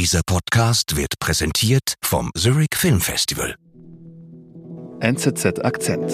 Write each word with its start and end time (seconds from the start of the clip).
Dieser 0.00 0.22
Podcast 0.24 0.96
wird 0.96 1.18
präsentiert 1.18 1.92
vom 2.02 2.30
Zurich 2.34 2.70
Film 2.74 3.02
Festival. 3.02 3.54
NZZ 5.00 5.62
Akzent. 5.62 6.10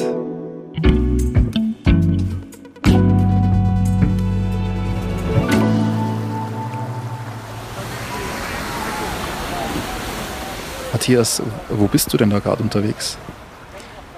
Matthias, 10.93 11.41
wo 11.69 11.87
bist 11.87 12.13
du 12.13 12.17
denn 12.17 12.31
da 12.31 12.41
gerade 12.41 12.65
unterwegs? 12.65 13.17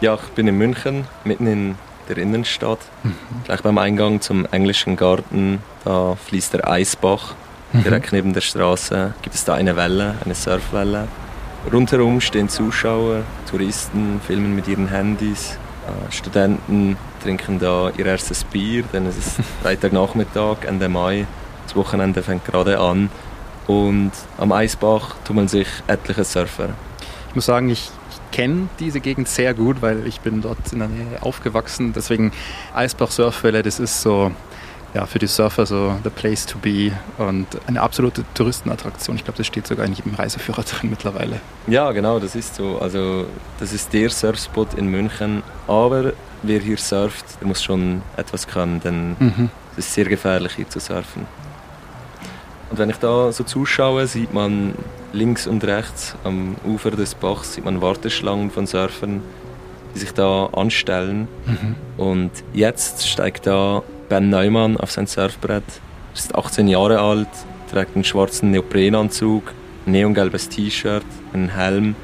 Ja, 0.01 0.15
ich 0.15 0.31
bin 0.31 0.49
in 0.49 0.57
München, 0.57 1.07
mitten 1.25 1.47
in 1.47 1.75
der 2.09 2.17
Innenstadt. 2.17 2.81
Mhm. 3.03 3.15
Gleich 3.45 3.61
beim 3.61 3.77
Eingang 3.77 4.23
zum 4.23 4.47
englischen 4.47 4.97
Garten, 4.97 5.63
da 5.85 6.17
fließt 6.17 6.55
der 6.55 6.71
Eisbach. 6.71 7.35
Mhm. 7.73 7.83
Direkt 7.83 8.13
neben 8.13 8.33
der 8.33 8.41
Straße 8.41 9.15
gibt 9.23 9.35
es 9.35 9.45
da 9.45 9.55
eine 9.55 9.77
Welle, 9.77 10.15
eine 10.25 10.35
Surfwelle. 10.35 11.09
Rundherum 11.73 12.21
stehen 12.21 12.49
Zuschauer, 12.49 13.23
Touristen, 13.51 14.21
filmen 14.27 14.55
mit 14.55 14.69
ihren 14.69 14.89
Handys. 14.89 15.59
Äh, 15.87 16.13
Studenten 16.13 16.97
trinken 17.23 17.59
da 17.59 17.91
ihr 17.97 18.07
erstes 18.07 18.45
Bier, 18.45 18.85
denn 18.93 19.07
es 19.07 19.19
ist 19.19 19.41
Freitagnachmittag, 19.63 20.65
Ende 20.67 20.89
Mai. 20.89 21.27
Das 21.65 21.77
Wochenende 21.77 22.23
fängt 22.23 22.45
gerade 22.45 22.81
an. 22.81 23.11
Und 23.67 24.13
am 24.39 24.53
Eisbach 24.53 25.17
tummeln 25.25 25.49
sich 25.49 25.69
etliche 25.87 26.25
Surfer. 26.25 26.71
Ich 27.29 27.35
muss 27.35 27.45
sagen, 27.45 27.69
ich, 27.69 27.91
kenne 28.31 28.69
diese 28.79 29.01
Gegend 29.01 29.29
sehr 29.29 29.55
gut, 29.55 29.83
weil 29.83 30.07
ich 30.07 30.21
bin 30.21 30.43
dort 30.43 30.73
in 30.73 30.81
der 30.81 30.89
Nähe 30.89 31.23
aufgewachsen. 31.23 31.93
Deswegen 31.93 32.33
Eisbach 32.75 33.11
Surfwelle, 33.11 33.63
das 33.63 33.81
ist 33.81 34.03
so 34.03 34.33
ja, 34.95 35.07
für 35.07 35.19
die 35.19 35.27
Surfer 35.27 35.67
so 35.67 35.95
the 36.03 36.11
place 36.11 36.47
to 36.47 36.59
be 36.59 36.93
und 37.19 37.47
eine 37.67 37.81
absolute 37.81 38.25
Touristenattraktion. 38.35 39.17
Ich 39.17 39.25
glaube, 39.25 39.37
das 39.37 39.47
steht 39.47 39.67
sogar 39.67 39.87
nicht 39.87 40.07
im 40.07 40.15
Reiseführer 40.15 40.63
drin 40.63 40.91
mittlerweile. 40.91 41.41
Ja, 41.67 41.93
genau, 41.93 42.19
das 42.19 42.35
ist 42.35 42.55
so. 42.55 42.79
Also 42.79 43.27
das 43.61 43.73
ist 43.73 43.93
der 43.93 44.11
Surfspot 44.11 44.75
in 44.75 44.89
München. 44.89 45.43
Aber 45.67 46.13
wer 46.43 46.61
hier 46.61 46.79
surft, 46.79 47.25
der 47.41 47.49
muss 47.49 47.63
schon 47.63 48.03
etwas 48.17 48.47
können, 48.47 48.81
denn 48.81 49.17
mhm. 49.19 49.51
es 49.73 49.87
ist 49.87 49.95
sehr 49.95 50.07
gefährlich 50.07 50.55
hier 50.55 50.69
zu 50.69 50.81
surfen. 50.81 51.27
Und 52.71 52.79
wenn 52.79 52.91
ich 52.91 52.99
da 52.99 53.33
so 53.33 53.45
zuschaue, 53.45 54.07
sieht 54.07 54.33
man 54.35 54.75
links 55.13 55.47
und 55.47 55.65
rechts 55.65 56.15
am 56.25 56.57
Ufer 56.67 56.91
des 56.91 57.15
Bachs 57.15 57.55
sieht 57.55 57.65
man 57.65 57.81
Warteschlangen 57.81 58.51
von 58.51 58.67
Surfern, 58.67 59.23
die 59.95 60.01
sich 60.01 60.13
da 60.13 60.47
anstellen. 60.47 61.29
Mhm. 61.47 61.77
Und 61.97 62.31
jetzt 62.53 63.09
steigt 63.09 63.47
da 63.47 63.83
Ben 64.09 64.31
Neumann 64.31 64.79
auf 64.79 64.91
sein 64.91 65.07
Surfbrett. 65.07 65.65
Er 65.65 66.15
ist 66.15 66.35
18 66.35 66.67
Jahre 66.67 67.01
alt, 67.01 67.29
trägt 67.71 67.95
einen 67.95 68.05
schwarzen 68.05 68.51
Neoprenanzug, 68.51 69.53
ein 69.87 69.93
neongelbes 69.93 70.49
T-Shirt, 70.49 71.05
einen 71.35 71.51
Helm. 71.51 71.95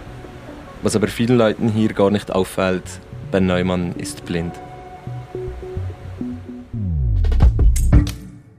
Was 0.83 0.97
aber 0.97 1.09
vielen 1.09 1.39
Leuten 1.39 1.71
hier 1.71 1.95
gar 1.95 2.11
nicht 2.11 2.31
auffällt, 2.31 2.85
Ben 3.33 3.47
Neumann 3.47 3.95
ist 3.97 4.27
blind. 4.27 4.53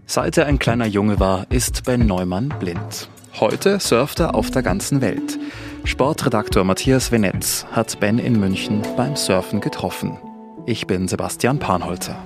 Seit 0.07 0.37
er 0.37 0.47
ein 0.47 0.59
kleiner 0.59 0.87
Junge 0.87 1.19
war, 1.19 1.45
ist 1.51 1.83
Ben 1.83 2.07
Neumann 2.07 2.51
blind. 2.59 3.09
Heute 3.39 3.79
surft 3.79 4.21
er 4.21 4.33
auf 4.33 4.49
der 4.49 4.63
ganzen 4.63 5.01
Welt. 5.01 5.37
Sportredaktor 5.83 6.63
Matthias 6.63 7.11
Venetz 7.11 7.65
hat 7.71 7.99
Ben 7.99 8.17
in 8.17 8.39
München 8.39 8.81
beim 8.97 9.15
Surfen 9.15 9.61
getroffen. 9.61 10.17
Ich 10.65 10.87
bin 10.87 11.07
Sebastian 11.07 11.59
Panholzer. 11.59 12.17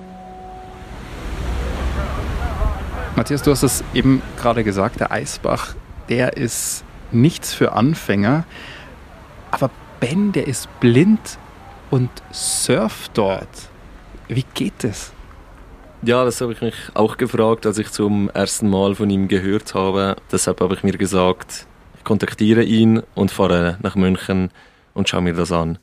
Matthias, 3.20 3.42
du 3.42 3.52
hast 3.52 3.64
es 3.64 3.84
eben 3.94 4.22
gerade 4.38 4.64
gesagt, 4.64 5.02
der 5.02 5.12
Eisbach, 5.12 5.76
der 6.08 6.38
ist 6.38 6.86
nichts 7.12 7.54
für 7.54 7.74
Anfänger. 7.74 8.46
Aber 9.52 9.70
Ben, 10.00 10.32
der 10.32 10.48
ist 10.48 10.70
blind 10.80 11.38
und 11.92 12.10
surft 12.32 13.18
dort. 13.18 13.50
Wie 14.30 14.46
geht 14.54 14.86
das? 14.86 15.12
Ja, 16.02 16.24
das 16.24 16.40
habe 16.40 16.54
ich 16.54 16.62
mich 16.62 16.76
auch 16.94 17.18
gefragt, 17.18 17.66
als 17.66 17.78
ich 17.78 17.92
zum 17.92 18.30
ersten 18.30 18.70
Mal 18.70 18.96
von 18.96 19.10
ihm 19.10 19.28
gehört 19.28 19.76
habe. 19.76 20.16
Deshalb 20.32 20.62
habe 20.62 20.76
ich 20.76 20.84
mir 20.84 20.94
gesagt, 20.94 21.68
ich 21.98 22.06
kontaktiere 22.06 22.64
ihn 22.64 23.04
und 23.16 23.32
fahre 23.32 23.80
nach 23.82 23.98
München 23.98 24.50
und 24.94 25.10
schaue 25.10 25.24
mir 25.24 25.34
das 25.34 25.52
an. 25.52 25.78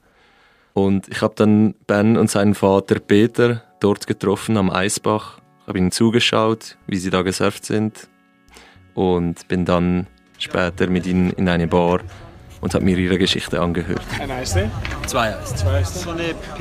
Und 0.72 1.06
ich 1.08 1.20
habe 1.20 1.34
dann 1.36 1.74
Ben 1.86 2.16
und 2.16 2.30
seinen 2.30 2.54
Vater 2.54 2.98
Peter 2.98 3.62
dort 3.80 4.06
getroffen 4.06 4.56
am 4.56 4.70
Eisbach, 4.70 5.42
habe 5.66 5.78
ihnen 5.78 5.90
zugeschaut, 5.90 6.76
wie 6.86 6.96
sie 6.96 7.10
da 7.10 7.22
gesurft 7.22 7.64
sind 7.64 8.08
und 8.94 9.48
bin 9.48 9.64
dann 9.64 10.06
später 10.38 10.88
mit 10.88 11.06
ihnen 11.06 11.30
in 11.30 11.48
eine 11.48 11.66
Bar 11.66 12.00
und 12.60 12.74
habe 12.74 12.84
mir 12.84 12.96
ihre 12.96 13.18
Geschichte 13.18 13.60
angehört. 13.60 14.02
Ein 14.20 14.30
Eiste? 14.30 14.70
Zwei 15.06 15.36
Eis. 15.36 15.56
Zwei 15.56 15.78
Eis. 15.78 16.06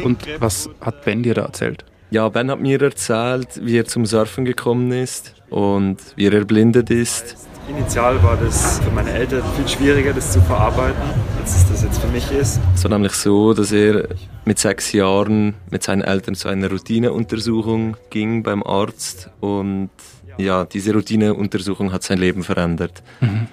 Und 0.03 0.27
was 0.39 0.69
hat 0.81 1.03
Ben 1.05 1.23
dir 1.23 1.33
da 1.33 1.43
erzählt? 1.43 1.85
Ja, 2.11 2.29
Ben 2.29 2.51
hat 2.51 2.59
mir 2.59 2.81
erzählt, 2.81 3.59
wie 3.61 3.77
er 3.77 3.85
zum 3.85 4.05
Surfen 4.05 4.45
gekommen 4.45 4.91
ist 4.91 5.35
und 5.49 5.97
wie 6.15 6.27
er 6.27 6.33
erblindet 6.33 6.89
ist. 6.89 7.47
Initial 7.67 8.21
war 8.21 8.37
das 8.37 8.79
für 8.79 8.91
meine 8.91 9.11
Eltern 9.11 9.41
viel 9.55 9.67
schwieriger, 9.67 10.13
das 10.13 10.31
zu 10.31 10.39
verarbeiten, 10.41 11.01
als 11.41 11.55
es 11.55 11.69
das 11.69 11.83
jetzt 11.95 12.05
für 12.05 12.11
mich 12.11 12.31
ist. 12.31 12.59
Es 12.73 12.83
war 12.83 12.91
nämlich 12.91 13.13
so, 13.13 13.53
dass 13.53 13.71
er 13.71 14.07
mit 14.43 14.59
sechs 14.59 14.91
Jahren 14.91 15.55
mit 15.69 15.83
seinen 15.83 16.01
Eltern 16.01 16.35
zu 16.35 16.47
einer 16.47 16.69
Routineuntersuchung 16.69 17.95
ging 18.09 18.43
beim 18.43 18.63
Arzt 18.63 19.29
und 19.39 19.89
ja, 20.37 20.65
diese 20.65 20.93
Routineuntersuchung 20.93 21.93
hat 21.93 22.03
sein 22.03 22.17
Leben 22.17 22.43
verändert, 22.43 23.01
mhm. 23.21 23.47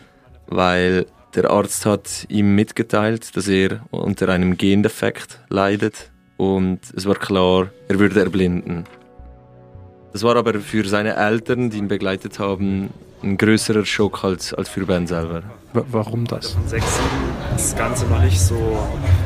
weil 0.47 1.07
der 1.35 1.51
Arzt 1.51 1.87
hat 1.87 2.27
ihm 2.29 2.55
mitgeteilt, 2.55 3.37
dass 3.37 3.49
er 3.49 3.83
unter 3.91 4.29
einem 4.29 4.57
Gendefekt 4.57 5.41
leidet 5.49 6.11
und 6.37 6.81
es 6.97 7.07
war 7.07 7.17
klar, 7.17 7.69
er 7.89 7.99
würde 7.99 8.21
erblinden. 8.21 8.85
Das 10.13 10.23
war 10.25 10.37
aber 10.37 10.55
für 10.61 10.87
seine 10.89 11.17
Eltern, 11.17 11.71
die 11.71 11.79
ihn 11.79 11.89
begleitet 11.89 12.39
haben, 12.39 12.91
ein 13.23 13.37
größerer 13.37 13.85
Schock 13.85 14.25
als, 14.25 14.53
als 14.53 14.69
für 14.69 14.85
Ben 14.85 15.07
selber. 15.07 15.43
Warum 15.73 16.27
das? 16.27 16.53
Von 16.53 16.69
6, 16.69 16.97
7 16.97 17.09
das 17.53 17.77
Ganze 17.77 18.07
noch 18.07 18.21
nicht 18.23 18.41
so 18.41 18.57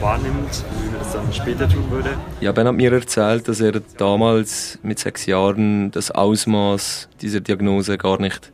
wahrnimmt, 0.01 0.65
wie 0.81 0.91
man 0.91 0.99
das 0.99 1.12
dann 1.12 1.33
später 1.33 1.69
tun 1.69 1.91
würde. 1.91 2.17
Ja, 2.41 2.53
Ben 2.53 2.67
hat 2.67 2.75
mir 2.75 2.93
erzählt, 2.93 3.49
dass 3.49 3.61
er 3.61 3.81
damals 3.97 4.79
mit 4.83 4.99
sechs 4.99 5.27
Jahren 5.27 5.91
das 5.91 6.11
Ausmaß 6.11 7.09
dieser 7.21 7.41
Diagnose 7.41 7.99
gar 7.99 8.21
nicht 8.21 8.53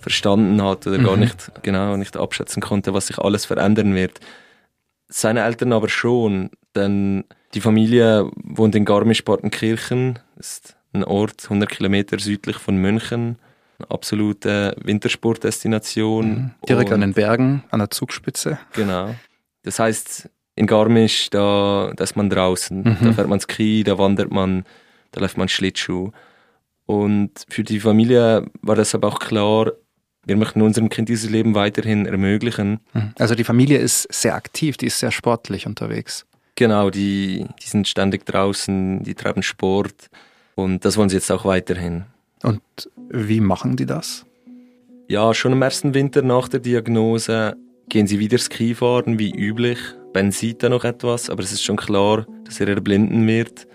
verstanden 0.00 0.62
hat 0.62 0.86
oder 0.86 0.98
mhm. 0.98 1.04
gar 1.04 1.16
nicht 1.16 1.50
genau 1.62 1.96
nicht 1.96 2.16
abschätzen 2.16 2.62
konnte, 2.62 2.94
was 2.94 3.08
sich 3.08 3.18
alles 3.18 3.44
verändern 3.44 3.94
wird. 3.94 4.20
Seine 5.08 5.42
Eltern 5.42 5.72
aber 5.72 5.88
schon, 5.88 6.50
denn 6.74 7.24
die 7.54 7.60
Familie 7.60 8.30
wohnt 8.36 8.74
in 8.74 8.84
Garmisch-Partenkirchen, 8.84 10.18
ist 10.36 10.76
ein 10.92 11.04
Ort 11.04 11.44
100 11.44 11.68
Kilometer 11.68 12.18
südlich 12.18 12.56
von 12.56 12.76
München. 12.76 13.38
Eine 13.78 13.90
absolute 13.90 14.76
Wintersportdestination. 14.82 16.28
Mhm. 16.28 16.50
Direkt 16.68 16.92
an 16.92 17.00
den 17.00 17.12
Bergen, 17.12 17.64
an 17.70 17.78
der 17.78 17.90
Zugspitze. 17.90 18.58
Genau. 18.72 19.14
Das 19.62 19.78
heißt, 19.78 20.28
in 20.56 20.66
Garmisch, 20.66 21.30
da, 21.30 21.92
da 21.94 22.04
ist 22.04 22.16
man 22.16 22.28
draußen. 22.30 22.78
Mhm. 22.78 22.98
Da 23.00 23.12
fährt 23.12 23.28
man 23.28 23.40
Ski, 23.40 23.84
da 23.84 23.98
wandert 23.98 24.32
man, 24.32 24.64
da 25.12 25.20
läuft 25.20 25.36
man 25.38 25.48
Schlittschuh. 25.48 26.10
Und 26.86 27.44
für 27.48 27.62
die 27.62 27.80
Familie 27.80 28.46
war 28.62 28.74
deshalb 28.74 29.04
auch 29.04 29.20
klar, 29.20 29.72
wir 30.24 30.36
möchten 30.36 30.62
unserem 30.62 30.88
Kind 30.88 31.08
dieses 31.08 31.30
Leben 31.30 31.54
weiterhin 31.54 32.06
ermöglichen. 32.06 32.80
Mhm. 32.92 33.12
Also 33.18 33.34
die 33.34 33.44
Familie 33.44 33.78
ist 33.78 34.12
sehr 34.12 34.34
aktiv, 34.34 34.76
die 34.76 34.86
ist 34.86 34.98
sehr 34.98 35.10
sportlich 35.10 35.66
unterwegs. 35.66 36.26
Genau, 36.56 36.90
die, 36.90 37.46
die 37.62 37.68
sind 37.68 37.86
ständig 37.86 38.26
draußen, 38.26 39.04
die 39.04 39.14
treiben 39.14 39.42
Sport 39.42 40.08
und 40.56 40.84
das 40.84 40.96
wollen 40.96 41.08
sie 41.08 41.16
jetzt 41.16 41.30
auch 41.30 41.44
weiterhin. 41.44 42.04
Und 42.42 42.60
wie 43.10 43.40
machen 43.40 43.76
die 43.76 43.86
das? 43.86 44.24
Ja, 45.08 45.32
schon 45.34 45.52
im 45.52 45.62
ersten 45.62 45.94
Winter 45.94 46.22
nach 46.22 46.48
der 46.48 46.60
Diagnose 46.60 47.56
gehen 47.88 48.06
sie 48.06 48.18
wieder 48.18 48.38
Skifahren 48.38 49.18
wie 49.18 49.30
üblich. 49.30 49.78
Ben 50.12 50.30
sieht 50.30 50.62
da 50.62 50.68
noch 50.68 50.84
etwas, 50.84 51.30
aber 51.30 51.42
es 51.42 51.52
ist 51.52 51.64
schon 51.64 51.76
klar, 51.76 52.26
dass 52.44 52.60
er 52.60 52.68
erblinden 52.68 53.26
wird. 53.26 53.66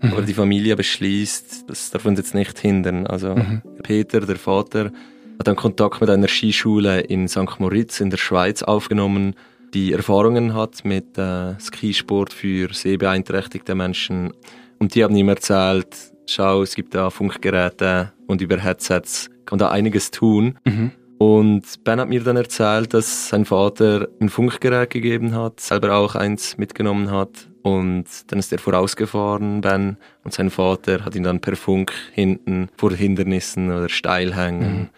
Mhm. 0.00 0.12
Aber 0.12 0.22
die 0.22 0.34
Familie 0.34 0.76
beschließt, 0.76 1.68
das 1.68 1.90
darf 1.90 2.04
uns 2.04 2.18
jetzt 2.18 2.34
nicht 2.34 2.58
hindern. 2.58 3.06
Also 3.06 3.34
mhm. 3.36 3.62
Peter, 3.82 4.20
der 4.20 4.36
Vater, 4.36 4.90
hat 5.38 5.46
dann 5.46 5.56
Kontakt 5.56 6.00
mit 6.00 6.10
einer 6.10 6.28
Skischule 6.28 7.00
in 7.00 7.28
St. 7.28 7.58
Moritz 7.60 8.00
in 8.00 8.10
der 8.10 8.18
Schweiz 8.18 8.62
aufgenommen 8.62 9.34
die 9.74 9.92
Erfahrungen 9.92 10.54
hat 10.54 10.84
mit 10.84 11.16
äh, 11.16 11.58
Skisport 11.60 12.32
für 12.32 12.72
sehbeeinträchtigte 12.72 13.74
Menschen. 13.74 14.32
Und 14.78 14.94
die 14.94 15.04
haben 15.04 15.14
ihm 15.14 15.28
erzählt, 15.28 16.09
schau, 16.26 16.62
es 16.62 16.74
gibt 16.74 16.94
da 16.94 17.10
Funkgeräte 17.10 18.12
und 18.26 18.40
über 18.40 18.58
Headsets 18.58 19.28
kann 19.46 19.58
man 19.58 19.58
da 19.58 19.70
einiges 19.70 20.10
tun. 20.10 20.58
Mhm. 20.64 20.92
Und 21.18 21.84
Ben 21.84 22.00
hat 22.00 22.08
mir 22.08 22.22
dann 22.22 22.36
erzählt, 22.36 22.94
dass 22.94 23.28
sein 23.28 23.44
Vater 23.44 24.08
ein 24.20 24.30
Funkgerät 24.30 24.88
gegeben 24.88 25.34
hat, 25.34 25.60
selber 25.60 25.94
auch 25.94 26.14
eins 26.14 26.56
mitgenommen 26.56 27.10
hat. 27.10 27.48
Und 27.62 28.06
dann 28.28 28.38
ist 28.38 28.50
er 28.52 28.58
vorausgefahren, 28.58 29.60
Ben, 29.60 29.98
und 30.24 30.32
sein 30.32 30.48
Vater 30.48 31.04
hat 31.04 31.14
ihn 31.14 31.24
dann 31.24 31.40
per 31.40 31.56
Funk 31.56 31.92
hinten 32.12 32.70
vor 32.76 32.92
Hindernissen 32.92 33.70
oder 33.70 33.90
Steilhängen 33.90 34.78
mhm. 34.78 34.88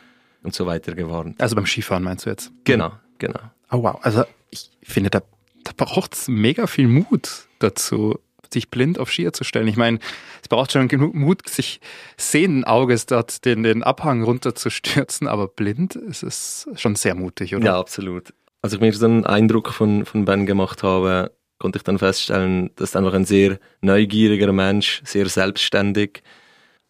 und 0.44 0.54
so 0.54 0.64
weiter 0.64 0.94
gewarnt. 0.94 1.40
Also 1.40 1.56
beim 1.56 1.66
Skifahren 1.66 2.04
meinst 2.04 2.24
du 2.24 2.30
jetzt? 2.30 2.52
Genau. 2.62 2.92
genau. 3.18 3.40
Oh 3.72 3.82
wow, 3.82 3.98
also 4.02 4.22
ich 4.50 4.70
finde, 4.82 5.10
da, 5.10 5.22
da 5.64 5.72
braucht 5.76 6.14
es 6.14 6.28
mega 6.28 6.68
viel 6.68 6.86
Mut 6.86 7.48
dazu, 7.58 8.20
sich 8.52 8.70
blind 8.70 8.98
auf 8.98 9.10
Skier 9.10 9.32
zu 9.32 9.44
stellen. 9.44 9.68
Ich 9.68 9.76
meine, 9.76 9.98
es 10.42 10.48
braucht 10.48 10.72
schon 10.72 10.88
genug 10.88 11.14
Mut, 11.14 11.48
sich 11.48 11.80
sehenden 12.16 12.64
Auges 12.64 13.06
dort 13.06 13.44
den, 13.44 13.62
den 13.62 13.82
Abhang 13.82 14.22
runterzustürzen, 14.22 15.28
aber 15.28 15.48
blind 15.48 15.96
ist 15.96 16.22
es 16.22 16.68
schon 16.76 16.94
sehr 16.94 17.14
mutig, 17.14 17.54
oder? 17.54 17.64
Ja, 17.64 17.78
absolut. 17.78 18.32
Als 18.62 18.72
ich 18.72 18.80
mir 18.80 18.92
so 18.92 19.06
einen 19.06 19.26
Eindruck 19.26 19.72
von, 19.72 20.04
von 20.04 20.24
Ben 20.24 20.46
gemacht 20.46 20.82
habe, 20.82 21.32
konnte 21.58 21.78
ich 21.78 21.84
dann 21.84 21.98
feststellen, 21.98 22.70
dass 22.76 22.94
er 22.94 23.00
einfach 23.00 23.14
ein 23.14 23.24
sehr 23.24 23.58
neugieriger 23.80 24.52
Mensch, 24.52 25.00
sehr 25.04 25.28
selbstständig. 25.28 26.22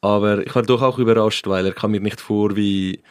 Aber 0.01 0.45
ich 0.47 0.55
war 0.55 0.63
doch 0.63 0.83
auch 0.83 0.99
überrascht, 0.99 1.47
weil 1.47 1.67
er 1.67 1.73
kam 1.73 1.93
mir 1.93 2.01
nicht 2.01 2.21
vor 2.21 2.57
wie, 2.57 3.03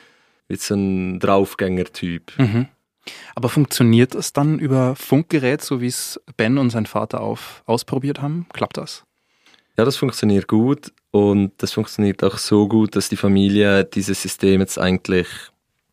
wie 0.48 0.56
so 0.56 0.76
ein 0.76 1.20
Draufgänger-Typ. 1.20 2.34
Mhm. 2.38 2.68
Aber 3.36 3.50
funktioniert 3.50 4.16
es 4.16 4.34
dann 4.34 4.60
über 4.60 4.96
Funkgerät, 4.96 5.62
so 5.62 5.82
wie 5.82 5.88
es 5.88 6.20
Ben 6.38 6.58
und 6.58 6.70
sein 6.70 6.86
Vater 6.86 7.22
auf, 7.22 7.64
ausprobiert 7.66 8.22
haben? 8.22 8.46
Klappt 8.54 8.78
das? 8.78 9.04
Ja, 9.78 9.86
das 9.86 9.98
funktioniert 9.98 10.48
gut 10.48 10.92
und 11.12 11.54
das 11.58 11.72
funktioniert 11.74 12.24
auch 12.24 12.38
so 12.38 12.68
gut, 12.68 12.96
dass 12.96 13.10
die 13.10 13.18
Familie 13.18 13.84
dieses 13.86 14.22
System 14.22 14.60
jetzt 14.62 14.78
eigentlich 14.78 15.28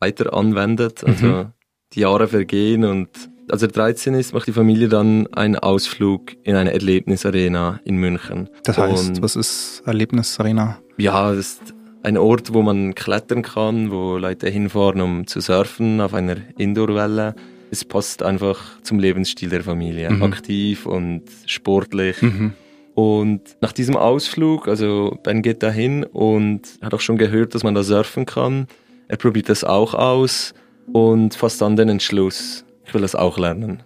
weiter 0.00 0.34
anwendet. 0.34 1.05
Also 1.05 1.26
mhm. 1.26 1.52
die 1.93 2.00
Jahre 2.00 2.28
vergehen 2.28 2.84
und 2.84 3.08
als 3.50 3.62
er 3.62 3.69
13 3.69 4.14
ist, 4.14 4.34
macht 4.34 4.46
die 4.46 4.52
Familie 4.52 4.88
dann 4.88 5.26
einen 5.28 5.56
Ausflug 5.56 6.32
in 6.43 6.55
eine 6.55 6.72
Erlebnisarena 6.72 7.81
in 7.84 7.96
München. 7.96 8.50
Das 8.64 8.76
heißt, 8.76 9.08
und 9.08 9.22
was 9.22 9.37
ist 9.37 9.82
Erlebnisarena? 9.87 10.78
Ja, 10.99 11.31
das 11.31 11.38
ist 11.38 11.75
ein 12.08 12.16
Ort, 12.16 12.55
wo 12.55 12.62
man 12.62 12.94
klettern 12.94 13.43
kann, 13.43 13.90
wo 13.90 14.16
Leute 14.16 14.49
hinfahren, 14.49 15.02
um 15.02 15.26
zu 15.26 15.40
surfen 15.40 16.00
auf 16.00 16.14
einer 16.14 16.37
Indoorwelle. 16.56 17.34
Es 17.70 17.84
passt 17.84 18.22
einfach 18.22 18.81
zum 18.82 18.99
Lebensstil 18.99 19.50
der 19.50 19.62
Familie. 19.62 20.10
Mhm. 20.10 20.22
Aktiv 20.22 20.87
und 20.87 21.25
sportlich. 21.44 22.20
Mhm. 22.22 22.55
Und 22.94 23.43
nach 23.60 23.72
diesem 23.72 23.96
Ausflug, 23.96 24.69
also 24.69 25.19
Ben 25.22 25.43
geht 25.43 25.62
dahin 25.62 26.02
und 26.02 26.62
hat 26.81 26.94
auch 26.94 27.00
schon 27.00 27.19
gehört, 27.19 27.55
dass 27.55 27.62
man 27.62 27.75
da 27.75 27.82
surfen 27.82 28.25
kann. 28.25 28.66
Er 29.06 29.19
probiert 29.19 29.50
das 29.50 29.62
auch 29.62 29.93
aus 29.93 30.55
und 30.93 31.34
fasst 31.34 31.60
dann 31.60 31.76
den 31.76 31.90
Entschluss, 31.90 32.64
ich 32.87 32.94
will 32.94 33.02
das 33.02 33.14
auch 33.14 33.38
lernen. 33.38 33.82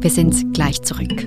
Wir 0.00 0.10
sind 0.10 0.52
gleich 0.52 0.82
zurück. 0.82 1.24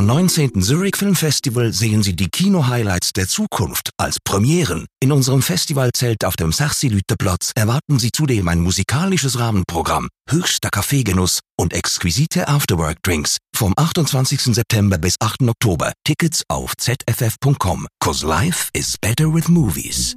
Am 0.00 0.06
19. 0.06 0.62
Zurich 0.62 0.96
Film 0.96 1.14
Festival 1.14 1.74
sehen 1.74 2.02
Sie 2.02 2.16
die 2.16 2.30
Kino-Highlights 2.30 3.12
der 3.12 3.28
Zukunft 3.28 3.90
als 3.98 4.16
Premieren. 4.24 4.86
In 4.98 5.12
unserem 5.12 5.42
Festivalzelt 5.42 6.24
auf 6.24 6.36
dem 6.36 6.52
Sarsi-Lütte-Platz 6.52 7.52
erwarten 7.54 7.98
Sie 7.98 8.10
zudem 8.10 8.48
ein 8.48 8.60
musikalisches 8.60 9.38
Rahmenprogramm, 9.38 10.08
höchster 10.26 10.70
Kaffeegenuss 10.70 11.40
und 11.58 11.74
exquisite 11.74 12.48
Afterwork-Drinks 12.48 13.36
vom 13.54 13.74
28. 13.76 14.54
September 14.54 14.96
bis 14.96 15.16
8. 15.20 15.42
Oktober. 15.42 15.92
Tickets 16.02 16.44
auf 16.48 16.72
zff.com. 16.78 17.86
Cause 18.02 18.26
life 18.26 18.70
is 18.72 18.96
better 18.98 19.26
with 19.26 19.48
movies. 19.48 20.16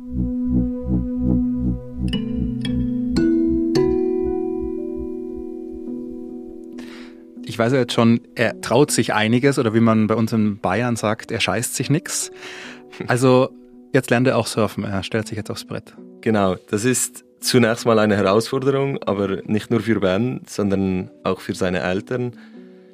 Ich 7.54 7.60
weiß 7.60 7.72
ja 7.72 7.78
jetzt 7.78 7.94
schon, 7.94 8.20
er 8.34 8.60
traut 8.62 8.90
sich 8.90 9.14
einiges 9.14 9.60
oder 9.60 9.76
wie 9.76 9.80
man 9.80 10.08
bei 10.08 10.16
uns 10.16 10.34
in 10.34 10.58
Bayern 10.58 10.96
sagt, 10.96 11.32
er 11.32 11.40
scheißt 11.40 11.76
sich 11.76 11.92
nix. 11.92 12.32
Also 13.08 13.50
jetzt 13.92 14.10
lernt 14.10 14.28
er 14.28 14.38
auch 14.38 14.48
surfen, 14.48 14.84
er 14.84 15.04
stellt 15.04 15.28
sich 15.28 15.38
jetzt 15.38 15.52
aufs 15.52 15.66
Brett. 15.66 15.96
Genau, 16.22 16.56
das 16.70 16.84
ist 16.84 17.24
zunächst 17.42 17.86
mal 17.86 18.00
eine 18.00 18.16
Herausforderung, 18.16 19.02
aber 19.04 19.42
nicht 19.46 19.70
nur 19.70 19.82
für 19.82 20.00
Ben, 20.00 20.42
sondern 20.48 21.12
auch 21.24 21.42
für 21.42 21.54
seine 21.54 21.82
Eltern. 21.82 22.36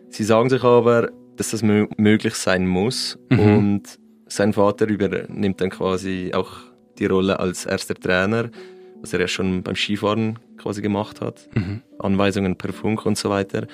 Sie 0.10 0.26
sagen 0.26 0.50
sich 0.50 0.64
aber, 0.64 1.10
dass 1.38 1.52
das 1.52 1.64
möglich 1.64 2.36
sein 2.36 2.68
muss 2.68 3.18
mhm. 3.30 3.40
und 3.40 3.84
sein 4.28 4.52
Vater 4.52 4.88
übernimmt 4.90 5.62
dann 5.62 5.70
quasi 5.70 6.32
auch 6.34 6.52
die 6.98 7.06
Rolle 7.06 7.40
als 7.40 7.66
erster 7.66 7.96
Trainer, 7.96 8.50
was 9.02 9.14
er 9.14 9.22
ja 9.22 9.28
schon 9.30 9.64
beim 9.64 9.76
Skifahren 9.76 10.38
quasi 10.58 10.82
gemacht 10.82 11.22
hat. 11.22 11.48
Mhm. 11.56 11.82
Anweisungen 11.98 12.58
per 12.58 12.74
Funk 12.74 13.06
und 13.06 13.18
so 13.18 13.30
weiter. 13.30 13.68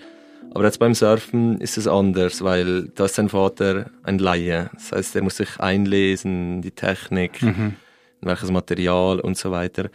Aber 0.55 0.63
jetzt 0.63 0.79
beim 0.79 0.93
Surfen 0.93 1.59
ist 1.59 1.77
es 1.77 1.85
anders, 1.85 2.41
weil 2.41 2.83
da 2.95 3.05
ist 3.05 3.15
sein 3.15 3.27
Vater 3.27 3.91
ein 4.03 4.19
Laie. 4.19 4.69
Das 4.73 4.93
heißt, 4.93 5.15
er 5.17 5.21
muss 5.21 5.35
sich 5.35 5.59
einlesen, 5.59 6.61
die 6.61 6.71
Technik, 6.71 7.41
mhm. 7.41 7.73
welches 8.21 8.51
Material 8.51 9.19
und 9.19 9.37
so 9.37 9.51
weiter. 9.51 9.89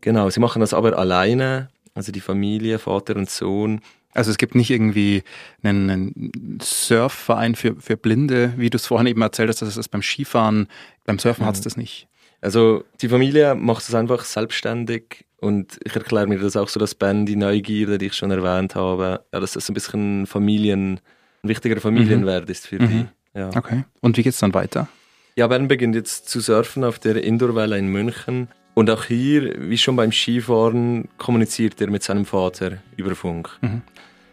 Genau, 0.00 0.30
sie 0.30 0.40
machen 0.40 0.60
das 0.60 0.72
aber 0.72 0.98
alleine, 0.98 1.68
also 1.94 2.12
die 2.12 2.20
Familie, 2.20 2.78
Vater 2.78 3.14
und 3.14 3.28
Sohn. 3.28 3.82
Also 4.14 4.30
es 4.30 4.38
gibt 4.38 4.54
nicht 4.54 4.70
irgendwie 4.70 5.22
einen, 5.62 5.90
einen 5.90 6.58
Surfverein 6.62 7.54
für, 7.54 7.76
für 7.76 7.98
Blinde, 7.98 8.54
wie 8.56 8.70
du 8.70 8.76
es 8.76 8.86
vorhin 8.86 9.06
eben 9.06 9.20
erzählt 9.20 9.50
hast, 9.50 9.60
dass 9.60 9.76
es 9.76 9.88
beim 9.88 10.02
Skifahren, 10.02 10.68
beim 11.04 11.18
Surfen 11.18 11.44
mhm. 11.44 11.48
hat 11.48 11.56
es 11.56 11.60
das 11.60 11.76
nicht. 11.76 12.08
Also 12.40 12.84
die 13.00 13.08
Familie 13.08 13.54
macht 13.54 13.82
es 13.82 13.94
einfach 13.94 14.24
selbstständig 14.24 15.24
und 15.40 15.78
ich 15.84 15.94
erkläre 15.94 16.26
mir 16.26 16.38
das 16.38 16.56
auch 16.56 16.68
so, 16.68 16.80
dass 16.80 16.94
Ben, 16.94 17.26
die 17.26 17.36
Neugierde, 17.36 17.98
die 17.98 18.06
ich 18.06 18.14
schon 18.14 18.30
erwähnt 18.30 18.74
habe, 18.74 19.24
ja, 19.32 19.40
dass 19.40 19.52
das 19.52 19.68
ein 19.68 19.74
bisschen 19.74 20.26
Familien, 20.26 21.00
ein 21.42 21.48
wichtiger 21.48 21.80
Familienwert 21.80 22.46
mhm. 22.46 22.52
ist 22.52 22.66
für 22.66 22.80
mhm. 22.80 22.88
die. 22.88 23.38
Ja. 23.38 23.50
Okay. 23.54 23.84
Und 24.00 24.16
wie 24.16 24.22
geht 24.22 24.32
es 24.32 24.40
dann 24.40 24.54
weiter? 24.54 24.88
Ja, 25.36 25.46
Ben 25.46 25.68
beginnt 25.68 25.94
jetzt 25.94 26.28
zu 26.28 26.40
surfen 26.40 26.84
auf 26.84 26.98
der 26.98 27.22
Indoorwelle 27.22 27.78
in 27.78 27.86
München. 27.86 28.48
Und 28.74 28.90
auch 28.90 29.04
hier, 29.04 29.54
wie 29.58 29.78
schon 29.78 29.96
beim 29.96 30.12
Skifahren, 30.12 31.08
kommuniziert 31.18 31.80
er 31.80 31.90
mit 31.90 32.02
seinem 32.02 32.24
Vater 32.24 32.78
über 32.96 33.14
Funk. 33.14 33.50
Mhm. 33.60 33.82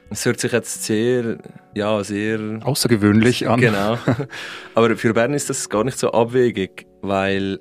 Es 0.09 0.25
hört 0.25 0.39
sich 0.39 0.51
jetzt 0.51 0.83
sehr, 0.83 1.37
ja, 1.73 2.03
sehr 2.03 2.59
außergewöhnlich 2.63 3.47
an. 3.47 3.59
Genau. 3.59 3.97
Aber 4.73 4.95
für 4.95 5.13
Bern 5.13 5.33
ist 5.33 5.49
das 5.49 5.69
gar 5.69 5.83
nicht 5.83 5.99
so 5.99 6.11
abwegig, 6.11 6.85
weil 7.01 7.59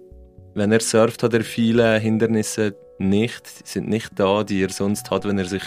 wenn 0.56 0.72
er 0.72 0.80
surft, 0.80 1.22
hat 1.22 1.34
er 1.34 1.42
viele 1.42 1.98
Hindernisse 1.98 2.74
nicht, 2.98 3.46
sind 3.68 3.88
nicht 3.88 4.18
da, 4.18 4.42
die 4.42 4.62
er 4.62 4.70
sonst 4.70 5.10
hat, 5.10 5.26
wenn 5.26 5.38
er 5.38 5.44
sich 5.44 5.62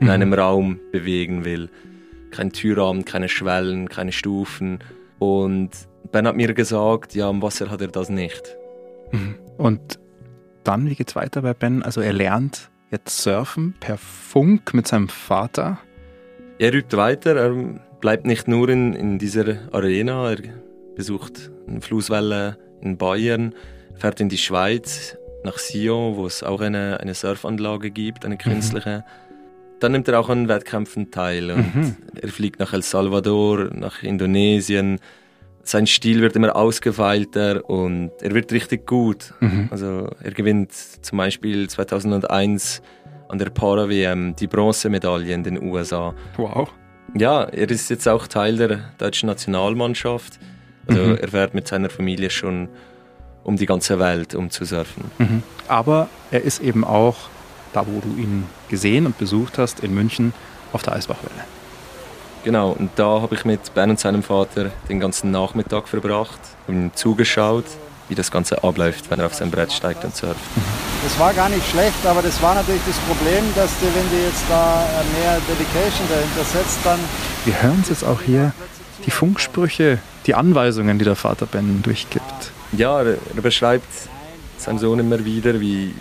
in 0.00 0.06
mhm. 0.06 0.12
einem 0.12 0.32
Raum 0.32 0.80
bewegen 0.92 1.44
will. 1.44 1.68
Kein 2.30 2.50
Türrahmen, 2.50 3.04
keine 3.04 3.28
Schwellen, 3.28 3.88
keine 3.88 4.12
Stufen. 4.12 4.78
Und 5.18 5.70
Ben 6.10 6.26
hat 6.26 6.36
mir 6.36 6.54
gesagt, 6.54 7.14
ja, 7.14 7.28
am 7.28 7.42
Wasser 7.42 7.70
hat 7.70 7.82
er 7.82 7.88
das 7.88 8.08
nicht. 8.08 8.56
Mhm. 9.12 9.34
Und 9.58 9.98
dann, 10.64 10.88
wie 10.88 10.94
geht's 10.94 11.14
weiter 11.14 11.42
bei 11.42 11.52
Ben? 11.52 11.82
Also 11.82 12.00
er 12.00 12.14
lernt 12.14 12.70
jetzt 12.90 13.18
surfen 13.18 13.74
per 13.78 13.98
Funk 13.98 14.72
mit 14.72 14.88
seinem 14.88 15.08
Vater. 15.08 15.78
Er 16.58 16.72
übt 16.72 16.96
weiter, 16.96 17.36
er 17.36 17.54
bleibt 18.00 18.24
nicht 18.24 18.48
nur 18.48 18.70
in, 18.70 18.94
in 18.94 19.18
dieser 19.18 19.72
Arena, 19.72 20.30
er 20.30 20.38
besucht 20.96 21.50
eine 21.66 21.82
Flusswelle 21.82 22.58
in 22.80 22.96
Bayern, 22.96 23.54
fährt 23.96 24.20
in 24.20 24.28
die 24.28 24.38
Schweiz, 24.38 25.16
nach 25.44 25.58
Sion, 25.58 26.16
wo 26.16 26.26
es 26.26 26.42
auch 26.42 26.60
eine, 26.60 27.00
eine 27.00 27.14
Surfanlage 27.14 27.90
gibt, 27.90 28.24
eine 28.24 28.34
mhm. 28.34 28.38
künstliche. 28.38 28.98
Mhm. 28.98 29.30
Dann 29.80 29.92
nimmt 29.92 30.08
er 30.08 30.20
auch 30.20 30.28
an 30.28 30.48
Wettkämpfen 30.48 31.10
teil 31.10 31.50
und 31.50 31.74
mhm. 31.74 31.96
er 32.20 32.28
fliegt 32.28 32.60
nach 32.60 32.72
El 32.74 32.82
Salvador, 32.82 33.70
nach 33.72 34.02
Indonesien. 34.02 34.98
Sein 35.62 35.86
Stil 35.86 36.20
wird 36.20 36.36
immer 36.36 36.54
ausgefeilter 36.54 37.68
und 37.68 38.10
er 38.20 38.34
wird 38.34 38.52
richtig 38.52 38.86
gut. 38.86 39.32
Mhm. 39.40 39.68
Also 39.70 40.10
er 40.22 40.32
gewinnt 40.32 40.72
zum 40.72 41.18
Beispiel 41.18 41.68
2001 41.68 42.82
an 43.28 43.38
der 43.38 43.50
Para-WM 43.50 44.36
die 44.36 44.46
Bronzemedaille 44.46 45.32
in 45.32 45.44
den 45.44 45.62
USA. 45.62 46.14
Wow. 46.36 46.70
Ja, 47.16 47.44
er 47.44 47.70
ist 47.70 47.88
jetzt 47.90 48.06
auch 48.08 48.26
Teil 48.26 48.56
der 48.56 48.92
deutschen 48.98 49.28
Nationalmannschaft. 49.28 50.38
Also 50.86 51.14
er 51.14 51.28
fährt 51.28 51.54
mit 51.54 51.68
seiner 51.68 51.90
Familie 51.90 52.30
schon 52.30 52.68
um 53.44 53.56
die 53.56 53.66
ganze 53.66 53.98
Welt, 53.98 54.34
um 54.34 54.50
zu 54.50 54.64
surfen. 54.64 55.10
Mhm. 55.18 55.42
Aber 55.68 56.08
er 56.30 56.42
ist 56.42 56.60
eben 56.60 56.84
auch 56.84 57.16
da, 57.72 57.86
wo 57.86 58.00
du 58.00 58.20
ihn 58.20 58.46
gesehen 58.68 59.06
und 59.06 59.18
besucht 59.18 59.58
hast, 59.58 59.80
in 59.80 59.94
München 59.94 60.32
auf 60.72 60.82
der 60.82 60.94
Eisbachwelle. 60.94 61.44
Genau, 62.42 62.70
und 62.70 62.90
da 62.96 63.20
habe 63.20 63.34
ich 63.34 63.44
mit 63.44 63.74
Ben 63.74 63.90
und 63.90 64.00
seinem 64.00 64.22
Vater 64.22 64.70
den 64.88 64.98
ganzen 64.98 65.30
Nachmittag 65.30 65.88
verbracht 65.88 66.40
und 66.66 66.74
ihm 66.74 66.90
zugeschaut, 66.94 67.66
wie 68.08 68.14
das 68.14 68.30
Ganze 68.30 68.64
abläuft, 68.64 69.10
wenn 69.10 69.20
er 69.20 69.26
auf 69.26 69.34
sein 69.34 69.50
Brett 69.50 69.72
steigt 69.72 70.04
und 70.04 70.16
surft. 70.16 70.40
Das 71.04 71.18
war 71.18 71.32
gar 71.32 71.48
nicht 71.48 71.68
schlecht, 71.68 72.04
aber 72.04 72.22
das 72.22 72.42
war 72.42 72.54
natürlich 72.54 72.80
das 72.86 72.96
Problem, 72.96 73.44
dass 73.54 73.70
die, 73.78 73.94
wenn 73.94 74.08
die 74.10 74.24
jetzt 74.24 74.44
da 74.48 74.84
mehr 75.20 75.38
Dedication 75.48 76.08
dahinter 76.08 76.44
setzt, 76.44 76.78
dann... 76.82 76.98
Wir 77.44 77.62
hören 77.62 77.78
es 77.82 77.90
jetzt 77.90 78.04
auch 78.04 78.20
hier, 78.22 78.52
die 79.06 79.10
Funksprüche, 79.10 79.98
die 80.26 80.34
Anweisungen, 80.34 80.98
die 80.98 81.04
der 81.04 81.16
Vater 81.16 81.46
Ben 81.46 81.82
durchgibt. 81.82 82.52
Ja, 82.72 83.02
er, 83.02 83.16
beschreibt 83.42 83.88
seinen 84.58 84.78
Sohn 84.78 84.98
immer 84.98 85.24
wieder, 85.24 85.60
wie, 85.60 85.94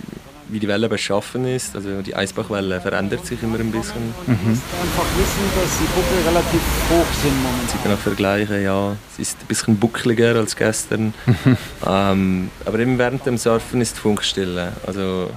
wie 0.50 0.60
die 0.60 0.68
Welle 0.68 0.90
beschaffen 0.90 1.46
ist. 1.46 1.76
Also 1.76 2.02
die 2.02 2.16
Eisbachwelle 2.16 2.80
verändert 2.82 3.26
sich 3.26 3.42
immer 3.42 3.60
ein 3.60 3.72
bisschen. 3.72 4.02
Mhm. 4.28 4.34
Einfach 4.34 5.06
wissen, 5.18 5.44
dass 5.56 5.78
die 5.80 5.86
Buckel 5.96 6.28
relativ 6.28 6.62
hoch 6.90 7.22
sind 7.22 7.44
momentan. 7.44 7.68
Sie 7.68 7.78
kann 7.84 7.94
auch 7.94 8.00
vergleichen, 8.00 8.64
ja, 8.64 8.96
es 9.14 9.20
ist 9.20 9.38
ein 9.42 9.48
bisschen 9.48 9.78
buckliger 9.78 10.36
als 10.36 10.56
gestern. 10.56 11.14
ähm, 11.88 12.52
aber 12.66 12.80
eben 12.80 12.98
während 12.98 13.26
dem 13.26 13.38
Surfen 13.38 13.82
ist 13.82 13.98
Funkstille. 13.98 14.74
Also 14.86 15.30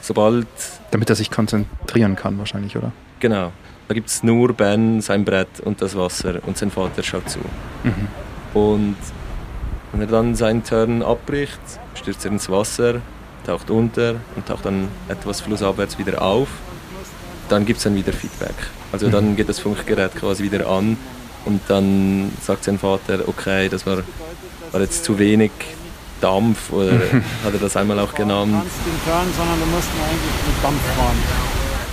sobald... 0.00 0.46
Damit 0.90 1.10
er 1.10 1.16
sich 1.16 1.30
konzentrieren 1.30 2.16
kann 2.16 2.38
wahrscheinlich, 2.38 2.76
oder? 2.76 2.92
Genau. 3.20 3.52
Da 3.88 3.94
gibt 3.94 4.08
es 4.08 4.22
nur 4.22 4.52
Ben, 4.52 5.00
sein 5.00 5.24
Brett 5.24 5.60
und 5.62 5.80
das 5.80 5.96
Wasser 5.96 6.40
und 6.44 6.58
sein 6.58 6.70
Vater 6.70 7.02
schaut 7.02 7.30
zu. 7.30 7.38
Mhm. 7.84 8.08
Und 8.52 8.96
wenn 9.96 10.08
er 10.08 10.12
dann 10.12 10.34
seinen 10.34 10.62
Turn 10.62 11.02
abbricht, 11.02 11.58
stürzt 11.94 12.26
er 12.26 12.32
ins 12.32 12.50
Wasser, 12.50 13.00
taucht 13.46 13.70
unter 13.70 14.16
und 14.34 14.46
taucht 14.46 14.66
dann 14.66 14.88
etwas 15.08 15.40
flussabwärts 15.40 15.98
wieder 15.98 16.20
auf. 16.20 16.48
Dann 17.48 17.64
gibt 17.64 17.78
es 17.78 17.84
dann 17.84 17.94
wieder 17.94 18.12
Feedback. 18.12 18.54
Also 18.92 19.08
dann 19.08 19.30
mhm. 19.30 19.36
geht 19.36 19.48
das 19.48 19.58
Funkgerät 19.58 20.14
quasi 20.14 20.42
wieder 20.42 20.68
an 20.68 20.98
und 21.46 21.62
dann 21.68 22.30
sagt 22.42 22.64
sein 22.64 22.78
Vater, 22.78 23.20
okay, 23.26 23.70
das 23.70 23.86
war, 23.86 23.98
war 24.72 24.80
jetzt 24.82 25.02
zu 25.04 25.18
wenig 25.18 25.52
Dampf 26.20 26.72
oder 26.72 26.92
hat 27.44 27.54
er 27.54 27.58
das 27.58 27.74
einmal 27.76 27.98
auch 27.98 28.14
genannt. 28.14 28.52
Du 28.52 28.58
kannst 28.58 28.76
den 28.84 29.10
Turn, 29.10 29.34
sondern 29.34 29.60
du 29.60 29.66
musst 29.66 29.88
eigentlich 29.88 30.46
mit 30.46 30.64
Dampf 30.64 30.82
fahren. 30.94 31.16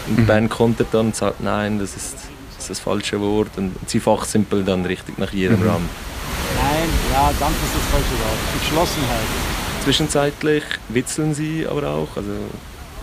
Und. 0.09 0.27
Ben 0.27 0.49
kontert 0.49 0.87
dann 0.91 1.07
und 1.07 1.15
sagt, 1.15 1.41
nein, 1.41 1.79
das 1.79 1.95
ist, 1.95 2.15
das 2.15 2.63
ist 2.63 2.69
das 2.69 2.79
falsche 2.81 3.21
Wort 3.21 3.51
und 3.55 3.73
sie 3.87 4.01
fachsimpeln 4.01 4.65
dann 4.65 4.85
richtig 4.85 5.17
nach 5.17 5.31
jedem 5.31 5.61
mhm. 5.61 5.69
Run. 5.69 5.89
Nein, 6.83 6.91
ja, 7.13 7.31
Dampf 7.39 7.55
ist 7.63 7.75
das 7.75 7.83
falsche 7.91 8.11
Wort. 8.19 8.39
Entschlossenheit. 8.55 9.27
Zwischenzeitlich 9.85 10.63
witzeln 10.89 11.33
sie 11.33 11.65
aber 11.65 11.87
auch. 11.87 12.17
Also 12.17 12.31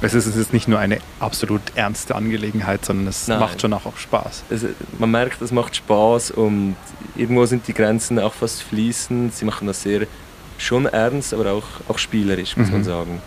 es 0.03 0.13
ist, 0.13 0.27
es 0.27 0.37
ist 0.37 0.53
nicht 0.53 0.69
nur 0.69 0.79
eine 0.79 0.99
absolut 1.19 1.63
ernste 1.77 2.15
Angelegenheit, 2.15 2.85
sondern 2.85 3.07
es 3.07 3.27
Nein. 3.27 3.39
macht 3.39 3.63
schon 3.63 3.73
auch, 3.73 3.87
auch 3.87 3.97
Spaß. 3.97 4.45
Es, 4.51 4.67
man 4.99 5.11
merkt, 5.11 5.41
es 5.41 5.51
macht 5.51 5.77
Spaß 5.77 6.33
und 6.33 6.77
irgendwo 7.17 7.47
sind 7.47 7.69
die 7.69 7.73
Grenzen 7.73 8.19
auch 8.19 8.35
fast 8.35 8.63
fließend. 8.65 9.35
Sie 9.35 9.47
machen 9.47 9.67
das 9.67 9.83
sehr 9.83 10.07
schon 10.59 10.85
ernst, 10.85 11.33
aber 11.33 11.51
auch, 11.53 11.65
auch 11.89 11.99
spielerisch, 11.99 12.59
muss 12.59 12.67
mhm. 12.67 12.73
man 12.75 12.85
sagen. 12.85 13.23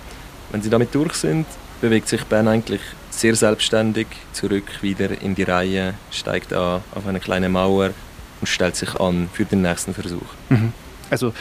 Wenn 0.52 0.62
sie 0.62 0.70
damit 0.70 0.94
durch 0.94 1.16
sind, 1.16 1.48
bewegt 1.82 2.08
sich 2.08 2.24
Ben 2.26 2.48
eigentlich 2.48 2.82
sehr 3.10 3.36
selbstständig 3.36 4.06
zurück 4.34 4.82
wieder 4.82 5.20
in 5.20 5.34
die 5.34 5.44
Reihe, 5.44 5.96
steigt 6.12 6.54
an 6.54 6.84
auf 6.94 7.08
eine 7.08 7.20
kleine 7.20 7.50
Mauer 7.50 7.90
und 8.44 8.48
stellt 8.48 8.76
sich 8.76 9.00
an 9.00 9.30
für 9.32 9.46
den 9.46 9.62
nächsten 9.62 9.94
Versuch. 9.94 10.28
Mhm. 10.50 10.74
Also 11.10 11.32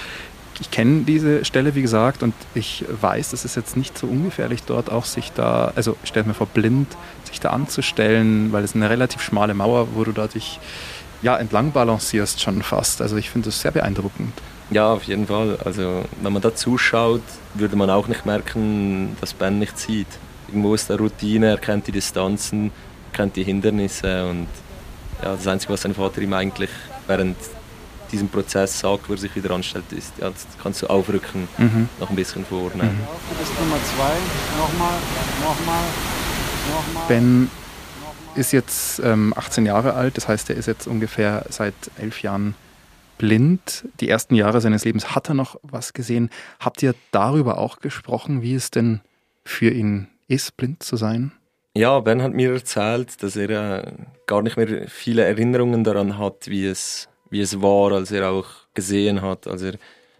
ich 0.60 0.70
kenne 0.70 1.02
diese 1.02 1.44
Stelle, 1.44 1.74
wie 1.74 1.82
gesagt, 1.82 2.22
und 2.22 2.34
ich 2.54 2.84
weiß, 2.88 3.32
es 3.32 3.44
ist 3.44 3.56
jetzt 3.56 3.76
nicht 3.76 3.98
so 3.98 4.06
ungefährlich 4.06 4.62
dort 4.62 4.92
auch 4.92 5.04
sich 5.04 5.32
da, 5.32 5.72
also 5.74 5.96
stellt 6.04 6.28
mir 6.28 6.34
vor, 6.34 6.46
blind 6.46 6.86
sich 7.24 7.40
da 7.40 7.50
anzustellen, 7.50 8.52
weil 8.52 8.62
es 8.62 8.76
eine 8.76 8.88
relativ 8.88 9.20
schmale 9.22 9.54
Mauer, 9.54 9.88
wo 9.94 10.04
du 10.04 10.12
da 10.12 10.28
dich 10.28 10.60
ja, 11.22 11.36
entlang 11.36 11.72
balancierst 11.72 12.40
schon 12.40 12.62
fast. 12.62 13.02
Also 13.02 13.16
ich 13.16 13.30
finde 13.30 13.46
das 13.48 13.60
sehr 13.60 13.72
beeindruckend. 13.72 14.32
Ja, 14.70 14.92
auf 14.92 15.02
jeden 15.02 15.26
Fall. 15.26 15.58
Also 15.64 16.04
wenn 16.20 16.32
man 16.32 16.42
da 16.42 16.54
zuschaut, 16.54 17.22
würde 17.54 17.74
man 17.74 17.90
auch 17.90 18.06
nicht 18.06 18.24
merken, 18.24 19.16
dass 19.20 19.34
Ben 19.34 19.58
nicht 19.58 19.78
sieht. 19.78 20.06
Irgendwo 20.46 20.74
ist 20.74 20.88
der 20.90 20.98
Routine, 20.98 21.48
er 21.48 21.58
kennt 21.58 21.88
die 21.88 21.92
Distanzen, 21.92 22.70
kennt 23.12 23.34
die 23.34 23.42
Hindernisse 23.42 24.28
und 24.28 24.46
ja, 25.22 25.34
das 25.34 25.46
Einzige, 25.46 25.72
was 25.72 25.82
sein 25.82 25.94
Vater 25.94 26.20
ihm 26.20 26.34
eigentlich 26.34 26.70
während 27.12 27.36
diesem 28.10 28.28
Prozess 28.28 28.78
sagt, 28.78 29.08
wo 29.08 29.12
er 29.12 29.18
sich 29.18 29.34
wieder 29.36 29.50
anstellt, 29.50 29.84
ist, 29.90 30.12
ja, 30.18 30.30
das 30.30 30.46
kannst 30.62 30.80
du 30.82 30.86
aufrücken, 30.86 31.46
mhm. 31.58 31.88
noch 32.00 32.08
ein 32.08 32.16
bisschen 32.16 32.44
vorne. 32.44 32.84
Mhm. 32.84 32.98
Du 33.30 33.36
bist 33.38 33.52
Nummer 33.58 33.76
zwei, 33.84 34.14
nochmal, 34.58 34.98
nochmal, 35.42 35.84
nochmal. 36.70 37.04
Ben 37.08 37.50
ist 38.34 38.52
jetzt 38.52 39.00
ähm, 39.04 39.34
18 39.36 39.66
Jahre 39.66 39.92
alt, 39.92 40.16
das 40.16 40.26
heißt, 40.26 40.48
er 40.50 40.56
ist 40.56 40.66
jetzt 40.66 40.86
ungefähr 40.86 41.44
seit 41.50 41.74
elf 41.98 42.22
Jahren 42.22 42.54
blind. 43.18 43.86
Die 44.00 44.08
ersten 44.08 44.34
Jahre 44.34 44.62
seines 44.62 44.84
Lebens 44.84 45.14
hat 45.14 45.28
er 45.28 45.34
noch 45.34 45.56
was 45.62 45.92
gesehen. 45.92 46.30
Habt 46.60 46.82
ihr 46.82 46.94
darüber 47.10 47.58
auch 47.58 47.80
gesprochen, 47.80 48.40
wie 48.40 48.54
es 48.54 48.70
denn 48.70 49.00
für 49.44 49.70
ihn 49.70 50.08
ist, 50.28 50.56
blind 50.56 50.82
zu 50.82 50.96
sein? 50.96 51.32
Ja, 51.74 52.00
Ben 52.00 52.22
hat 52.22 52.34
mir 52.34 52.52
erzählt, 52.52 53.22
dass 53.22 53.36
er 53.36 53.50
äh, 53.84 53.92
gar 54.26 54.42
nicht 54.42 54.56
mehr 54.56 54.88
viele 54.88 55.24
Erinnerungen 55.24 55.84
daran 55.84 56.18
hat, 56.18 56.48
wie 56.48 56.66
es, 56.66 57.08
wie 57.30 57.40
es 57.40 57.62
war, 57.62 57.92
als 57.92 58.10
er 58.10 58.30
auch 58.30 58.46
gesehen 58.74 59.22
hat, 59.22 59.46
als 59.46 59.62
er 59.62 59.74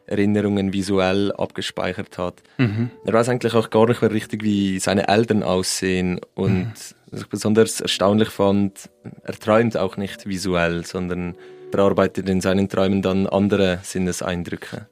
Erinnerungen 0.07 0.73
visuell 0.73 1.31
abgespeichert 1.33 2.17
hat. 2.19 2.43
Mhm. 2.57 2.91
Er 3.05 3.13
weiß 3.13 3.29
eigentlich 3.29 3.55
auch 3.55 3.71
gar 3.71 3.87
nicht 3.87 4.01
mehr 4.01 4.11
richtig, 4.11 4.43
wie 4.43 4.79
seine 4.79 5.09
Eltern 5.09 5.43
aussehen. 5.43 6.21
Und 6.35 6.65
mhm. 6.65 6.73
was 7.11 7.21
ich 7.21 7.29
besonders 7.29 7.81
erstaunlich 7.81 8.31
fand, 8.31 8.89
er 9.23 9.35
träumt 9.35 9.77
auch 9.77 9.97
nicht 9.99 10.27
visuell, 10.27 10.87
sondern 10.87 11.35
verarbeitet 11.71 12.29
in 12.29 12.41
seinen 12.41 12.69
Träumen 12.69 13.03
dann 13.03 13.27
andere 13.27 13.81
Sinneseindrücke. 13.83 14.87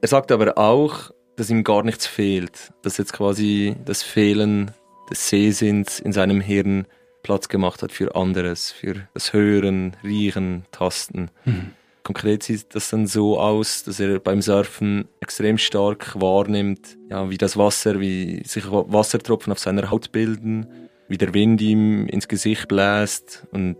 Er 0.00 0.08
sagt 0.08 0.32
aber 0.32 0.56
auch, 0.58 1.10
dass 1.36 1.50
ihm 1.50 1.64
gar 1.64 1.82
nichts 1.82 2.06
fehlt, 2.06 2.72
dass 2.82 2.98
jetzt 2.98 3.12
quasi 3.12 3.76
das 3.84 4.02
Fehlen 4.02 4.70
des 5.10 5.28
Sehsinns 5.28 6.00
in 6.00 6.12
seinem 6.12 6.40
Hirn 6.40 6.86
Platz 7.22 7.48
gemacht 7.48 7.82
hat 7.82 7.90
für 7.90 8.14
anderes, 8.14 8.70
für 8.70 9.08
das 9.14 9.32
Hören, 9.32 9.96
Riechen, 10.04 10.64
Tasten. 10.70 11.30
Mhm. 11.44 11.70
Konkret 12.04 12.42
sieht 12.42 12.74
das 12.74 12.90
dann 12.90 13.06
so 13.06 13.40
aus, 13.40 13.82
dass 13.82 13.98
er 13.98 14.20
beim 14.20 14.42
Surfen 14.42 15.08
extrem 15.20 15.56
stark 15.56 16.20
wahrnimmt, 16.20 16.98
ja, 17.08 17.30
wie 17.30 17.38
das 17.38 17.56
Wasser, 17.56 17.98
wie 17.98 18.42
sich 18.44 18.70
Wassertropfen 18.70 19.50
auf 19.52 19.58
seiner 19.58 19.90
Haut 19.90 20.12
bilden, 20.12 20.66
wie 21.08 21.16
der 21.16 21.32
Wind 21.32 21.62
ihm 21.62 22.06
ins 22.06 22.28
Gesicht 22.28 22.68
bläst 22.68 23.46
und 23.52 23.78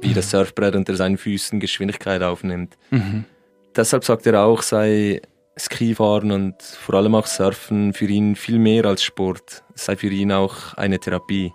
wie 0.00 0.10
mhm. 0.10 0.14
das 0.14 0.30
Surfbrett 0.30 0.76
unter 0.76 0.94
seinen 0.94 1.18
Füßen 1.18 1.58
Geschwindigkeit 1.58 2.22
aufnimmt. 2.22 2.78
Mhm. 2.90 3.24
Deshalb 3.74 4.04
sagt 4.04 4.24
er 4.26 4.44
auch, 4.44 4.62
sei 4.62 5.20
Skifahren 5.58 6.32
und 6.32 6.62
vor 6.62 6.96
allem 6.96 7.14
auch 7.14 7.26
Surfen 7.26 7.92
für 7.92 8.06
ihn 8.06 8.36
viel 8.36 8.58
mehr 8.58 8.84
als 8.86 9.02
Sport. 9.02 9.64
Es 9.74 9.84
sei 9.84 9.96
für 9.96 10.08
ihn 10.08 10.32
auch 10.32 10.74
eine 10.74 10.98
Therapie. 10.98 11.52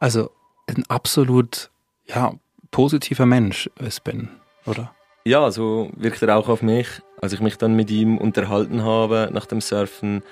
Also 0.00 0.30
ein 0.66 0.84
absolut 0.88 1.70
ja, 2.06 2.34
positiver 2.70 3.26
Mensch 3.26 3.68
ist 3.80 4.04
Ben, 4.04 4.28
oder? 4.66 4.94
Ja, 5.24 5.50
so 5.50 5.90
wirkt 5.96 6.22
er 6.22 6.36
auch 6.36 6.48
auf 6.48 6.62
mich. 6.62 6.86
Als 7.20 7.32
ich 7.32 7.40
mich 7.40 7.58
dann 7.58 7.74
mit 7.74 7.90
ihm 7.90 8.18
unterhalten 8.18 8.84
habe 8.84 9.28
nach 9.32 9.46
dem 9.46 9.60
Surfen, 9.60 10.22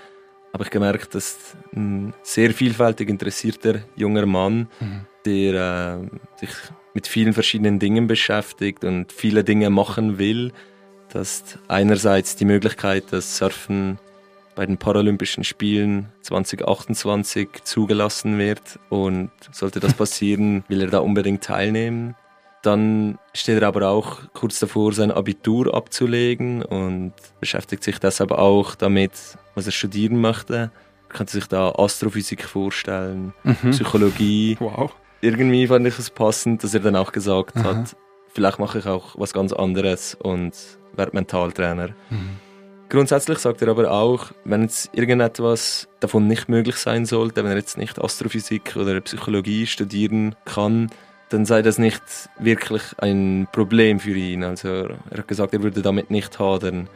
habe 0.52 0.64
ich 0.64 0.70
gemerkt, 0.70 1.16
dass 1.16 1.56
ein 1.74 2.14
sehr 2.22 2.52
vielfältig 2.52 3.08
interessierter 3.08 3.80
junger 3.96 4.24
Mann, 4.24 4.68
mhm. 4.78 5.00
der 5.24 6.00
äh, 6.00 6.38
sich 6.38 6.50
mit 6.94 7.08
vielen 7.08 7.32
verschiedenen 7.32 7.80
Dingen 7.80 8.06
beschäftigt 8.06 8.84
und 8.84 9.10
viele 9.10 9.42
Dinge 9.42 9.68
machen 9.68 10.18
will, 10.18 10.52
dass 11.14 11.58
einerseits 11.68 12.36
die 12.36 12.44
Möglichkeit, 12.44 13.12
dass 13.12 13.36
Surfen 13.38 13.98
bei 14.54 14.66
den 14.66 14.78
Paralympischen 14.78 15.44
Spielen 15.44 16.12
2028 16.22 17.48
zugelassen 17.64 18.38
wird 18.38 18.78
und 18.88 19.30
sollte 19.52 19.80
das 19.80 19.94
passieren, 19.94 20.64
will 20.68 20.82
er 20.82 20.88
da 20.88 20.98
unbedingt 20.98 21.42
teilnehmen. 21.42 22.14
Dann 22.62 23.18
steht 23.32 23.60
er 23.60 23.68
aber 23.68 23.88
auch 23.88 24.20
kurz 24.32 24.58
davor, 24.58 24.92
sein 24.92 25.10
Abitur 25.10 25.74
abzulegen 25.74 26.62
und 26.62 27.12
beschäftigt 27.40 27.84
sich 27.84 27.98
deshalb 27.98 28.32
auch 28.32 28.74
damit, 28.74 29.12
was 29.54 29.66
er 29.66 29.72
studieren 29.72 30.20
möchte. 30.20 30.54
Er 30.54 30.70
könnte 31.08 31.32
sich 31.32 31.46
da 31.46 31.72
Astrophysik 31.72 32.44
vorstellen, 32.44 33.34
mhm. 33.42 33.70
Psychologie. 33.70 34.56
Wow. 34.60 34.92
Irgendwie 35.20 35.66
fand 35.66 35.86
ich 35.86 35.98
es 35.98 36.10
passend, 36.10 36.64
dass 36.64 36.74
er 36.74 36.80
dann 36.80 36.96
auch 36.96 37.12
gesagt 37.12 37.56
Aha. 37.56 37.64
hat, 37.64 37.96
vielleicht 38.32 38.58
mache 38.58 38.78
ich 38.78 38.86
auch 38.86 39.14
was 39.18 39.32
ganz 39.32 39.52
anderes 39.52 40.14
und 40.14 40.52
werde 40.96 41.12
Mentaltrainer. 41.14 41.88
Mhm. 42.10 42.38
Grundsätzlich 42.88 43.38
sagt 43.38 43.62
er 43.62 43.68
aber 43.68 43.90
auch, 43.90 44.30
wenn 44.44 44.62
jetzt 44.62 44.90
irgendetwas 44.92 45.88
davon 46.00 46.28
nicht 46.28 46.48
möglich 46.48 46.76
sein 46.76 47.06
sollte, 47.06 47.42
wenn 47.42 47.50
er 47.50 47.56
jetzt 47.56 47.78
nicht 47.78 47.98
Astrophysik 47.98 48.76
oder 48.76 49.00
Psychologie 49.00 49.66
studieren 49.66 50.36
kann, 50.44 50.90
dann 51.30 51.46
sei 51.46 51.62
das 51.62 51.78
nicht 51.78 52.02
wirklich 52.38 52.82
ein 52.98 53.48
Problem 53.50 53.98
für 53.98 54.14
ihn. 54.14 54.44
Also 54.44 54.68
er 55.10 55.18
hat 55.18 55.28
gesagt, 55.28 55.54
er 55.54 55.62
würde 55.62 55.82
damit 55.82 56.10
nicht 56.10 56.38
hadern. 56.38 56.88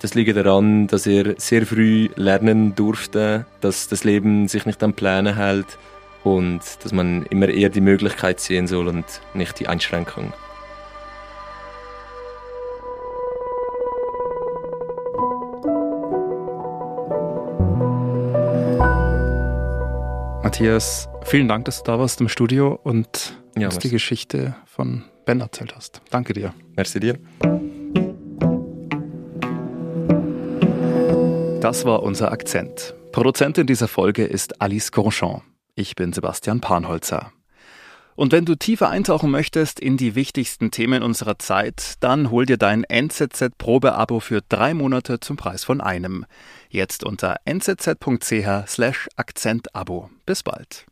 Das 0.00 0.14
liegt 0.14 0.34
daran, 0.34 0.86
dass 0.86 1.06
er 1.06 1.34
sehr 1.38 1.66
früh 1.66 2.08
lernen 2.16 2.74
durfte, 2.74 3.44
dass 3.60 3.86
das 3.86 4.02
Leben 4.02 4.48
sich 4.48 4.64
nicht 4.64 4.82
an 4.82 4.94
Pläne 4.94 5.36
hält 5.36 5.78
und 6.24 6.60
dass 6.82 6.92
man 6.92 7.24
immer 7.26 7.48
eher 7.48 7.68
die 7.68 7.82
Möglichkeit 7.82 8.40
sehen 8.40 8.66
soll 8.66 8.88
und 8.88 9.04
nicht 9.34 9.60
die 9.60 9.68
Einschränkung. 9.68 10.32
Matthias, 20.60 21.08
vielen 21.22 21.48
Dank, 21.48 21.64
dass 21.64 21.78
du 21.78 21.84
da 21.90 21.98
warst 21.98 22.20
im 22.20 22.28
Studio 22.28 22.78
und 22.82 23.34
ja, 23.56 23.68
uns 23.68 23.78
die 23.78 23.88
Geschichte 23.88 24.54
von 24.66 25.04
Ben 25.24 25.40
erzählt 25.40 25.74
hast. 25.74 26.02
Danke 26.10 26.34
dir. 26.34 26.52
Merci 26.76 27.00
dir. 27.00 27.18
Das 31.62 31.86
war 31.86 32.02
unser 32.02 32.30
Akzent. 32.30 32.94
Produzentin 33.10 33.66
dieser 33.66 33.88
Folge 33.88 34.26
ist 34.26 34.60
Alice 34.60 34.92
Grandchamp. 34.92 35.44
Ich 35.76 35.94
bin 35.94 36.12
Sebastian 36.12 36.60
Panholzer. 36.60 37.32
Und 38.20 38.32
wenn 38.32 38.44
du 38.44 38.54
tiefer 38.54 38.90
eintauchen 38.90 39.30
möchtest 39.30 39.80
in 39.80 39.96
die 39.96 40.14
wichtigsten 40.14 40.70
Themen 40.70 41.02
unserer 41.02 41.38
Zeit, 41.38 41.94
dann 42.00 42.30
hol 42.30 42.44
dir 42.44 42.58
dein 42.58 42.84
NZZ-Probeabo 42.84 44.20
für 44.20 44.42
drei 44.46 44.74
Monate 44.74 45.20
zum 45.20 45.38
Preis 45.38 45.64
von 45.64 45.80
einem. 45.80 46.26
Jetzt 46.68 47.02
unter 47.02 47.36
nzz.ch/akzentabo. 47.46 50.10
Bis 50.26 50.42
bald. 50.42 50.84